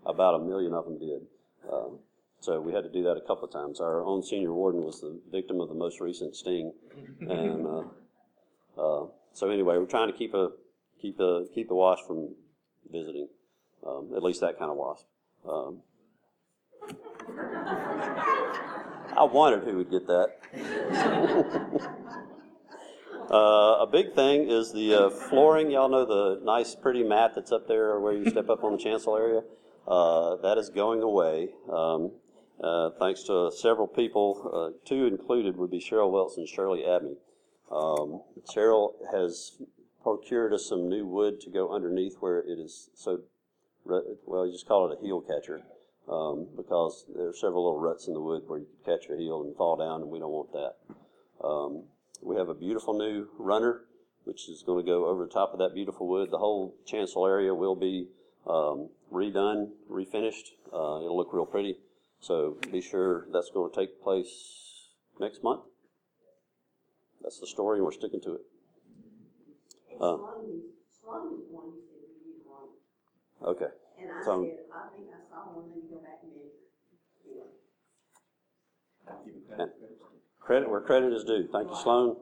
[0.07, 1.23] about a million of them did.
[1.71, 1.89] Uh,
[2.41, 3.81] so we had to do that a couple of times.
[3.81, 6.73] Our own senior warden was the victim of the most recent sting,
[7.21, 7.83] and uh,
[8.81, 10.51] uh, so anyway, we're trying to keep a
[11.01, 12.35] keep a keep the wasp from
[12.91, 13.29] visiting,
[13.87, 15.07] um, at least that kind of wasp.
[15.49, 15.83] Um,
[19.17, 20.39] I wondered who would get that.
[23.31, 25.71] Uh, a big thing is the uh, flooring.
[25.71, 28.79] Y'all know the nice, pretty mat that's up there where you step up on the
[28.79, 29.43] chancel area?
[29.87, 31.49] Uh, that is going away.
[31.71, 32.13] Um,
[32.63, 37.17] uh, thanks to several people, uh, two included would be Cheryl Welch and Shirley Abney.
[37.71, 38.23] Um,
[38.55, 39.53] Cheryl has
[40.03, 43.21] procured us some new wood to go underneath where it is so,
[43.85, 45.63] well, you just call it a heel catcher.
[46.09, 49.17] Um, because there are several little ruts in the wood where you can catch your
[49.17, 50.75] heel and fall down, and we don't want that.
[51.47, 51.85] Um,
[52.23, 53.83] we have a beautiful new runner,
[54.25, 56.31] which is going to go over the top of that beautiful wood.
[56.31, 58.09] The whole chancel area will be
[58.47, 60.53] um, redone, refinished.
[60.73, 61.79] Uh, it'll look real pretty.
[62.21, 64.87] So be sure that's going to take place
[65.21, 65.63] next month.
[67.23, 68.41] That's the story, and we're sticking to it.
[70.01, 70.17] Uh,
[73.45, 73.67] okay.
[74.01, 76.53] And I So- said, I think I saw one, let me go back and measure.
[80.45, 81.49] Credit where credit is due.
[81.53, 82.17] Thank you, Sloan.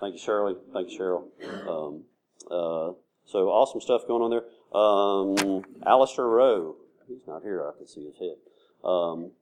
[0.00, 0.54] Thank you, Shirley.
[0.72, 1.68] Thank you, Cheryl.
[1.68, 2.04] Um,
[2.50, 2.92] uh,
[3.26, 4.44] so awesome stuff going on there.
[4.72, 6.76] Um, Alistair Rowe,
[7.08, 7.66] he's not here.
[7.66, 8.36] I can see his head.
[8.84, 9.32] Um,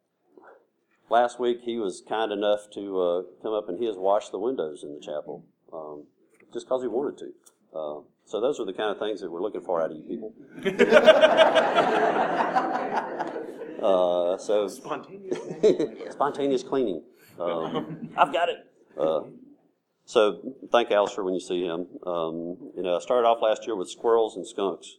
[1.11, 4.39] last week he was kind enough to uh, come up and he has washed the
[4.39, 6.05] windows in the chapel um,
[6.53, 7.33] just because he wanted to.
[7.75, 10.03] Uh, so those are the kind of things that we're looking for out of you
[10.03, 10.33] people.
[13.83, 15.39] uh, so Spontaneous.
[16.13, 17.03] spontaneous cleaning.
[17.41, 18.67] Um, I've got it.
[18.99, 19.21] Uh,
[20.05, 21.87] so thank Alistair when you see him.
[22.07, 24.97] Um, you know, I started off last year with squirrels and skunks,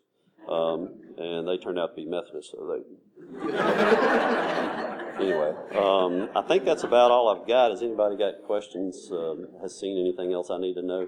[0.48, 2.52] um, and they turned out to be Methodist.
[2.52, 2.84] So they.
[5.20, 7.72] anyway, um, I think that's about all I've got.
[7.72, 9.10] Has anybody got questions?
[9.12, 11.08] Um, has seen anything else I need to know?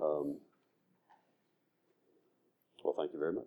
[0.00, 0.36] Um,
[2.84, 3.46] well, thank you very much.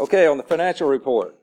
[0.00, 1.36] Okay, on the financial report.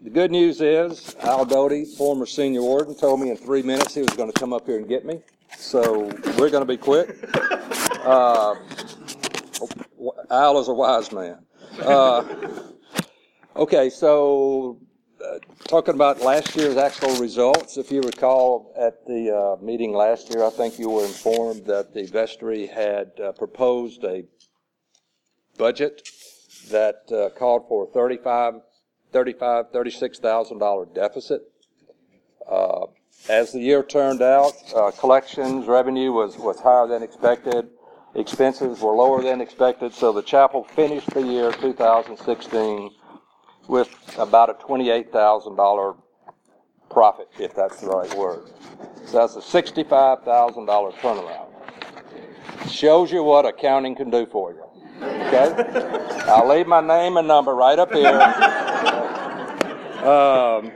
[0.00, 4.00] The good news is Al Doty, former senior warden, told me in three minutes he
[4.00, 5.20] was going to come up here and get me.
[5.56, 6.06] So
[6.36, 7.16] we're going to be quick.
[8.04, 8.54] Uh,
[10.30, 11.44] Al is a wise man.
[11.80, 12.22] Uh,
[13.56, 14.78] okay, so
[15.20, 20.32] uh, talking about last year's actual results, if you recall at the uh, meeting last
[20.32, 24.22] year, I think you were informed that the vestry had uh, proposed a
[25.58, 26.08] budget
[26.70, 28.54] that uh, called for a 35,
[29.12, 31.42] 35 $36,000 deficit.
[32.50, 32.86] Uh,
[33.28, 37.68] as the year turned out, uh, collections revenue was, was higher than expected.
[38.14, 42.90] Expenses were lower than expected, so the chapel finished the year 2016
[43.68, 45.96] with about a $28,000
[46.88, 48.44] profit, if that's the right word.
[49.06, 51.48] So that's a $65,000 turnaround.
[52.70, 54.65] Shows you what accounting can do for you.
[55.02, 56.22] Okay?
[56.28, 58.20] I'll leave my name and number right up here.
[60.06, 60.70] Um,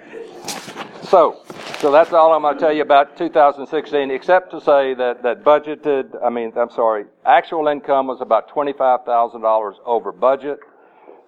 [1.05, 1.43] so,
[1.79, 5.45] so that's all I'm going to tell you about 2016, except to say that, that
[5.45, 10.59] budgeted, I mean, I'm sorry, actual income was about $25,000 over budget.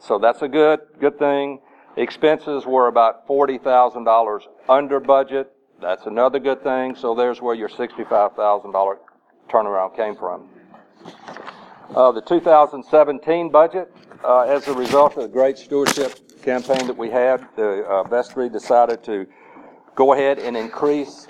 [0.01, 1.61] So that's a good, good thing.
[1.97, 5.53] Expenses were about $40,000 under budget.
[5.81, 6.97] That's another good thing.
[6.97, 8.97] So there's where your $65,000
[9.49, 10.49] turnaround came from.
[11.95, 13.93] Uh, the 2017 budget,
[14.25, 18.49] uh, as a result of the great stewardship campaign that we had, the uh, vestry
[18.49, 19.27] decided to
[19.95, 21.27] go ahead and increase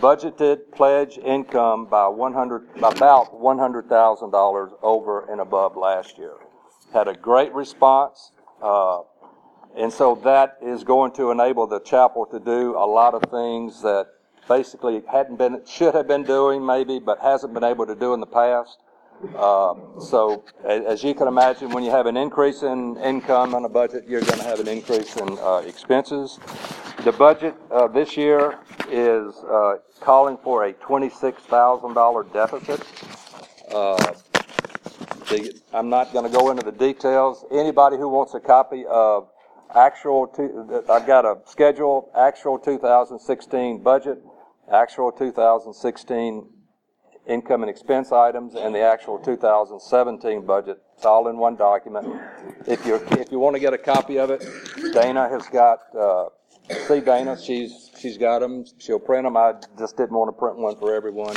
[0.00, 6.36] budgeted pledge income by 100, by about $100,000 over and above last year.
[6.94, 8.32] Had a great response.
[8.62, 9.02] Uh,
[9.76, 13.82] and so that is going to enable the chapel to do a lot of things
[13.82, 14.06] that
[14.48, 18.20] basically hadn't been, should have been doing maybe, but hasn't been able to do in
[18.20, 18.78] the past.
[19.34, 23.68] Uh, so as you can imagine, when you have an increase in income on a
[23.68, 26.38] budget, you're going to have an increase in uh, expenses.
[27.04, 28.58] The budget uh, this year
[28.90, 32.82] is uh, calling for a $26,000 deficit.
[33.72, 33.96] Uh,
[35.28, 37.44] the, I'm not going to go into the details.
[37.50, 39.28] Anybody who wants a copy of
[39.74, 44.18] actual, two, I've got a schedule, actual 2016 budget,
[44.72, 46.48] actual 2016
[47.26, 50.78] income and expense items, and the actual 2017 budget.
[50.96, 52.08] It's all in one document.
[52.66, 54.44] If you if you want to get a copy of it,
[54.92, 55.80] Dana has got.
[55.94, 56.28] Uh,
[56.88, 58.64] see Dana, she's she's got them.
[58.78, 59.36] She'll print them.
[59.36, 61.36] I just didn't want to print one for everyone,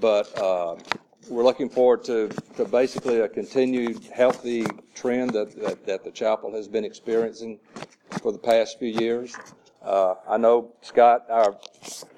[0.00, 0.76] but uh,
[1.28, 6.52] we're looking forward to, to basically a continued healthy trend that, that, that the chapel
[6.52, 7.58] has been experiencing
[8.22, 9.34] for the past few years.
[9.82, 11.56] Uh, I know Scott, our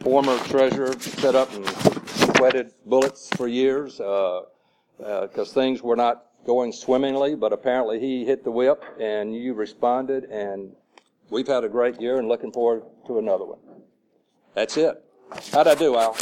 [0.01, 1.67] former treasurer, set up and
[2.39, 4.47] sweated bullets for years because
[5.01, 9.55] uh, uh, things were not going swimmingly, but apparently he hit the whip and you
[9.55, 10.71] responded, and
[11.31, 13.59] we've had a great year and looking forward to another one.
[14.55, 15.03] That's it.
[15.53, 16.17] How'd I do, Al?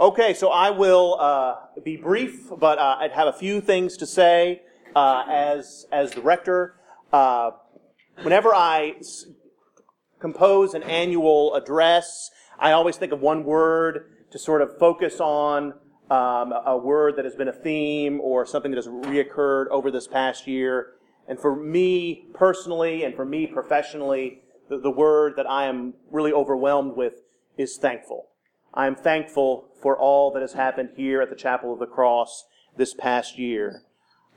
[0.00, 4.06] Okay, so I will uh, be brief, but uh, I'd have a few things to
[4.06, 4.62] say
[4.94, 6.77] uh, as as the rector.
[7.12, 7.50] Uh,
[8.22, 9.26] whenever I s-
[10.20, 15.74] compose an annual address, I always think of one word to sort of focus on
[16.10, 20.06] um, a word that has been a theme or something that has reoccurred over this
[20.06, 20.94] past year.
[21.26, 26.32] And for me personally, and for me professionally, the, the word that I am really
[26.32, 27.14] overwhelmed with
[27.56, 28.26] is thankful.
[28.72, 32.44] I am thankful for all that has happened here at the Chapel of the Cross
[32.76, 33.82] this past year.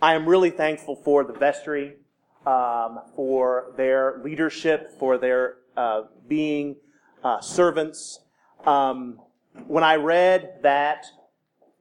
[0.01, 1.97] I am really thankful for the vestry,
[2.45, 6.75] um, for their leadership, for their uh, being
[7.23, 8.19] uh, servants.
[8.65, 9.19] Um,
[9.67, 11.05] when I read that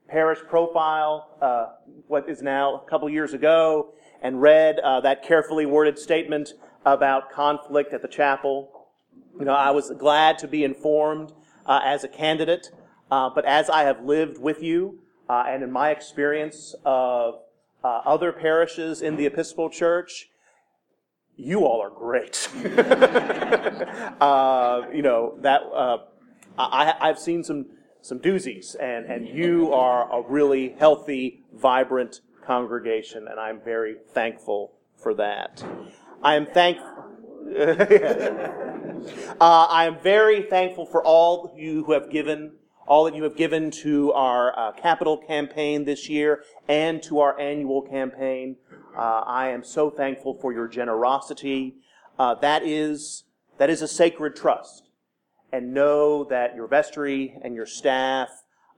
[0.09, 1.66] parish profile, uh,
[2.09, 7.31] what is now a couple years ago, and read uh, that carefully worded statement about
[7.31, 8.88] conflict at the chapel,
[9.38, 11.33] you know, I was glad to be informed
[11.64, 12.70] uh, as a candidate
[13.11, 17.40] uh, but as I have lived with you, uh, and in my experience of
[17.83, 20.29] uh, other parishes in the Episcopal Church,
[21.40, 22.48] you all are great.
[24.20, 25.96] Uh, you know that uh,
[26.59, 27.66] I, I've seen some
[28.03, 34.72] some doozies, and and you are a really healthy, vibrant congregation, and I'm very thankful
[34.96, 35.64] for that.
[36.22, 37.05] I am thankful.
[39.40, 42.53] Uh, I am very thankful for all you who have given
[42.87, 47.38] all that you have given to our uh, capital campaign this year and to our
[47.40, 48.57] annual campaign.
[48.96, 51.76] Uh, I am so thankful for your generosity.
[52.18, 53.24] Uh, that is
[53.59, 54.88] that is a sacred trust,
[55.53, 58.29] and know that your vestry and your staff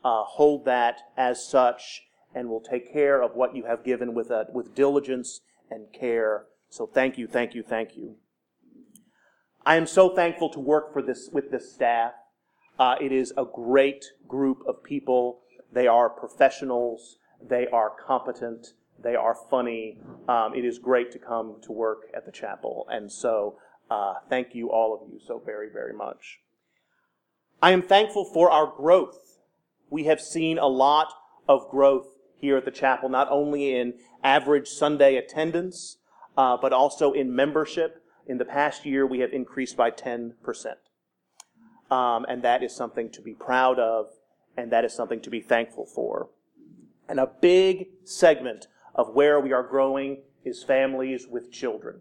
[0.04, 2.02] uh, hold that as such,
[2.34, 6.44] and will take care of what you have given with a, with diligence and care.
[6.68, 8.16] So thank you, thank you, thank you.
[9.64, 12.12] I am so thankful to work for this with this staff.
[12.78, 15.40] Uh, it is a great group of people.
[15.72, 17.16] They are professionals.
[17.40, 18.74] They are competent.
[19.02, 19.98] They are funny.
[20.28, 22.86] Um, it is great to come to work at the chapel.
[22.90, 23.58] And so,
[23.90, 26.40] uh, thank you, all of you, so very, very much.
[27.60, 29.38] I am thankful for our growth.
[29.90, 31.12] We have seen a lot
[31.48, 33.94] of growth here at the chapel, not only in
[34.24, 35.98] average Sunday attendance,
[36.36, 38.02] uh, but also in membership.
[38.26, 40.32] In the past year, we have increased by 10%.
[41.90, 44.06] Um, and that is something to be proud of,
[44.56, 46.30] and that is something to be thankful for.
[47.08, 52.00] And a big segment of where we are growing is families with children.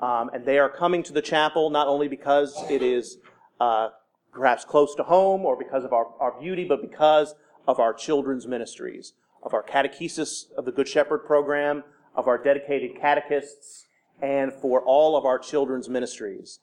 [0.00, 3.18] Um, and they are coming to the chapel not only because it is
[3.60, 3.90] uh,
[4.32, 7.34] perhaps close to home or because of our, our beauty, but because
[7.66, 9.12] of our children's ministries,
[9.42, 13.86] of our catechesis of the Good Shepherd program, of our dedicated catechists,
[14.20, 16.60] and for all of our children's ministries.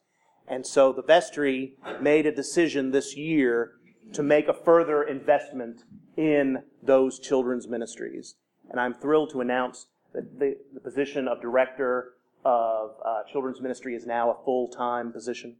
[0.47, 3.73] And so the vestry made a decision this year
[4.13, 5.83] to make a further investment
[6.17, 8.35] in those children's ministries.
[8.69, 12.13] And I'm thrilled to announce that the, the position of director
[12.45, 15.57] of uh, children's ministry is now a full time position.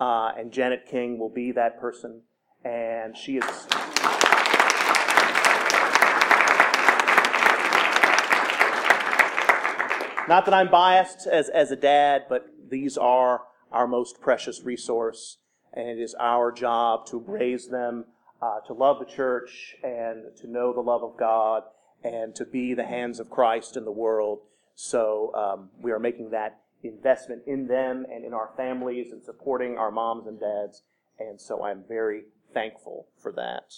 [0.00, 2.22] Uh, and Janet King will be that person.
[2.64, 3.44] And she is.
[10.28, 15.38] Not that I'm biased as, as a dad, but these are our most precious resource,
[15.72, 18.04] and it is our job to raise them
[18.40, 21.64] uh, to love the church and to know the love of God
[22.04, 24.40] and to be the hands of Christ in the world.
[24.74, 29.78] So um, we are making that investment in them and in our families and supporting
[29.78, 30.82] our moms and dads,
[31.18, 32.22] and so I'm very
[32.52, 33.72] thankful for that.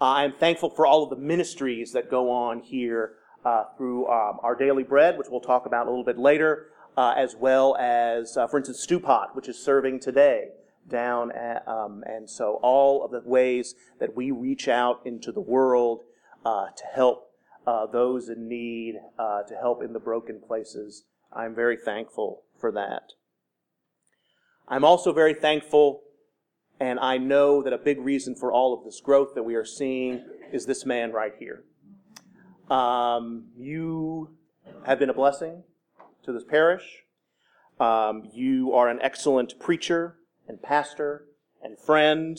[0.00, 3.12] I'm thankful for all of the ministries that go on here
[3.44, 6.66] uh, through um, our daily bread, which we'll talk about a little bit later,
[6.96, 10.48] uh, as well as, uh, for instance, Stew Pot, which is serving today
[10.88, 15.40] down at, um, and so all of the ways that we reach out into the
[15.40, 16.00] world
[16.44, 17.30] uh, to help
[17.66, 21.04] uh, those in need, uh, to help in the broken places.
[21.32, 23.12] I'm very thankful for that.
[24.68, 26.02] I'm also very thankful,
[26.80, 29.64] and I know that a big reason for all of this growth that we are
[29.64, 31.64] seeing is this man right here.
[32.70, 34.36] Um, you
[34.86, 35.64] have been a blessing
[36.24, 37.04] to this parish.
[37.78, 40.16] Um, you are an excellent preacher
[40.48, 41.26] and pastor
[41.62, 42.38] and friend.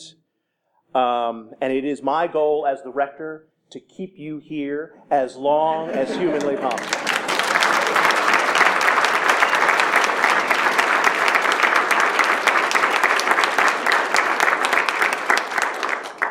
[0.94, 5.90] Um, and it is my goal as the rector to keep you here as long
[5.90, 7.16] as humanly possible.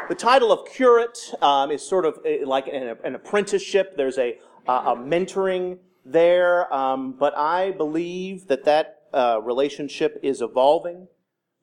[0.07, 3.97] The title of curate um, is sort of eh, like an, an apprenticeship.
[3.97, 10.41] There's a, uh, a mentoring there, um, but I believe that that uh, relationship is
[10.41, 11.07] evolving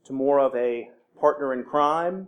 [0.05, 2.27] to more of a partner in crime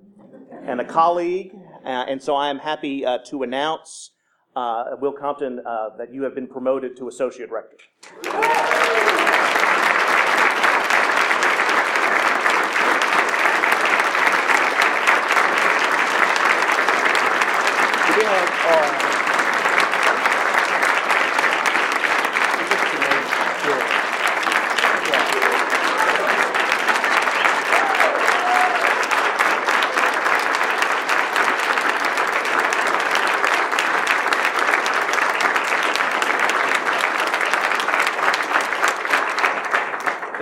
[0.63, 1.53] and a colleague.
[1.85, 4.13] Uh, and so I am happy uh, to announce,
[4.57, 5.57] uh, Will Compton,
[5.99, 7.77] that you have been promoted to associate rector.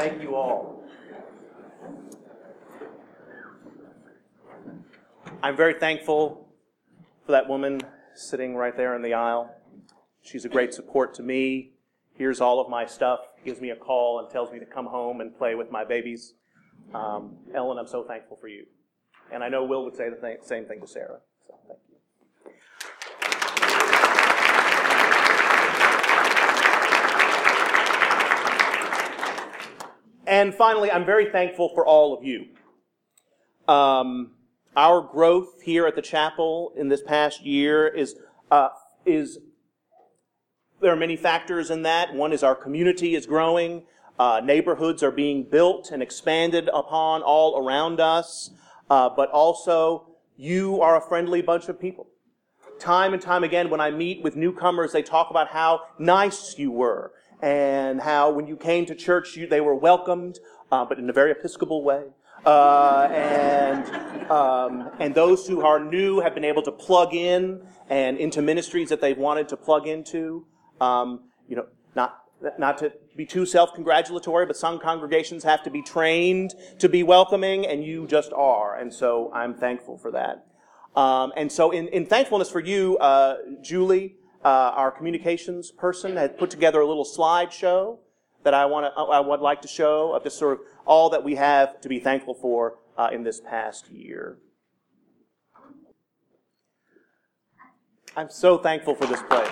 [0.03, 0.85] Thank you all.
[5.45, 6.49] I'm very thankful
[7.25, 7.81] for that woman
[8.17, 9.49] sitting right there in the aisle.
[10.21, 11.75] She's a great support to me.
[12.19, 15.21] hears all of my stuff, gives me a call, and tells me to come home
[15.21, 16.35] and play with my babies.
[16.93, 18.67] Um, Ellen, I'm so thankful for you.
[19.31, 21.21] And I know Will would say the th- same thing to Sarah.
[21.47, 21.97] So thank you.
[30.27, 32.47] And finally, I'm very thankful for all of you.
[33.73, 34.33] Um,
[34.77, 38.17] our growth here at the chapel in this past year is
[38.51, 38.69] uh,
[39.05, 39.39] is
[40.81, 42.13] there are many factors in that.
[42.15, 43.85] One is our community is growing.
[44.19, 48.51] Uh, neighborhoods are being built and expanded upon all around us.
[48.91, 50.07] Uh, but also,
[50.37, 52.09] you are a friendly bunch of people.
[52.79, 56.71] Time and time again, when I meet with newcomers, they talk about how nice you
[56.73, 60.39] were and how when you came to church, you, they were welcomed,
[60.71, 62.05] uh, but in a very Episcopal way.
[62.45, 68.17] Uh, and um, and those who are new have been able to plug in and
[68.19, 70.47] into ministries that they've wanted to plug into.
[70.81, 72.23] Um, you know, not
[72.59, 77.67] not to be too self-congratulatory, but some congregations have to be trained to be welcoming,
[77.67, 78.77] and you just are.
[78.77, 80.47] And so I'm thankful for that.
[80.97, 86.37] Um, and so, in, in thankfulness for you, uh, Julie, uh, our communications person, had
[86.37, 87.99] put together a little slideshow
[88.45, 91.23] that I want to, I would like to show of just sort of all that
[91.23, 94.39] we have to be thankful for uh, in this past year.
[98.17, 99.49] I'm so thankful for this place.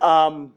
[0.00, 0.52] Um,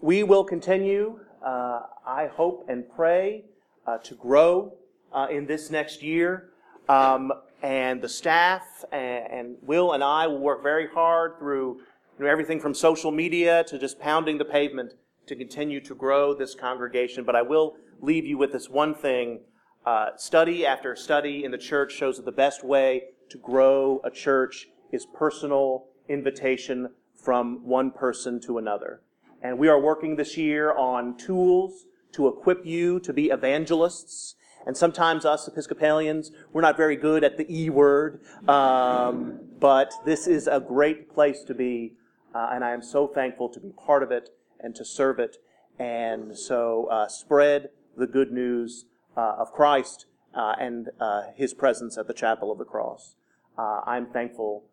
[0.00, 3.44] we will continue, uh, I hope and pray,
[3.86, 4.74] uh, to grow
[5.12, 6.50] uh, in this next year.
[6.88, 7.32] Um,
[7.62, 11.80] and the staff and, and, Will and I will work very hard through
[12.18, 14.94] you know, everything from social media to just pounding the pavement
[15.26, 17.24] to continue to grow this congregation.
[17.24, 19.40] But I will leave you with this one thing.
[19.86, 24.10] Uh, study after study in the church shows that the best way to grow a
[24.10, 29.00] church is personal invitation from one person to another.
[29.42, 34.36] And we are working this year on tools to equip you to be evangelists.
[34.66, 40.26] And sometimes us Episcopalians, we're not very good at the E word, um, but this
[40.26, 41.94] is a great place to be.
[42.34, 45.36] Uh, and I am so thankful to be part of it and to serve it.
[45.78, 48.86] And so uh, spread the good news
[49.16, 53.16] uh, of Christ uh, and uh, his presence at the Chapel of the Cross.
[53.58, 54.64] Uh, I'm thankful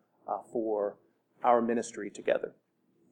[0.52, 0.96] for
[1.42, 2.52] our ministry together.